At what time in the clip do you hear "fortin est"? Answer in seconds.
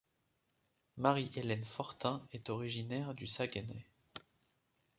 1.63-2.49